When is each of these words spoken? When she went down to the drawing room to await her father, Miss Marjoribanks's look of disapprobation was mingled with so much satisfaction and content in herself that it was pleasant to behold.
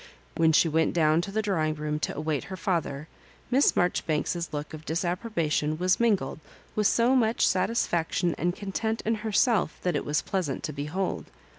When 0.35 0.51
she 0.51 0.67
went 0.67 0.93
down 0.95 1.21
to 1.21 1.31
the 1.31 1.43
drawing 1.43 1.75
room 1.75 1.99
to 1.99 2.17
await 2.17 2.45
her 2.45 2.57
father, 2.57 3.07
Miss 3.51 3.75
Marjoribanks's 3.75 4.51
look 4.51 4.73
of 4.73 4.83
disapprobation 4.83 5.77
was 5.77 5.99
mingled 5.99 6.39
with 6.75 6.87
so 6.87 7.15
much 7.15 7.45
satisfaction 7.47 8.33
and 8.35 8.55
content 8.55 9.03
in 9.05 9.13
herself 9.21 9.77
that 9.83 9.95
it 9.95 10.03
was 10.03 10.23
pleasant 10.23 10.63
to 10.63 10.73
behold. 10.73 11.25